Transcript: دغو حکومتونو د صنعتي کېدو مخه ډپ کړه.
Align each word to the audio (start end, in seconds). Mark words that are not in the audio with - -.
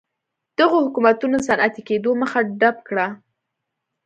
دغو 0.59 0.77
حکومتونو 0.85 1.35
د 1.39 1.43
صنعتي 1.47 1.81
کېدو 1.89 2.11
مخه 2.21 2.39
ډپ 2.59 2.77
کړه. 2.87 3.07